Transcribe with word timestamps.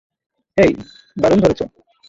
হেই, 0.57 0.71
দারুণ 1.17 1.39
ধরেছ। 1.39 1.61